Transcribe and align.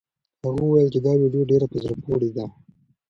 هغه 0.43 0.61
وویل 0.65 0.89
چې 0.93 0.99
دا 1.05 1.13
ویډیو 1.21 1.47
ډېره 1.51 1.65
په 1.71 1.77
زړه 1.83 1.93
پورې 2.03 2.29
ده. 2.35 2.45